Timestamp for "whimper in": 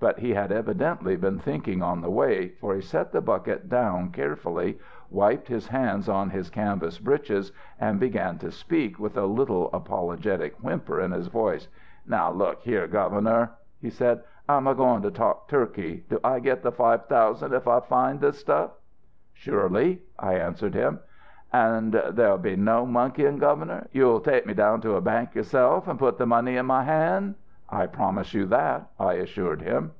10.58-11.12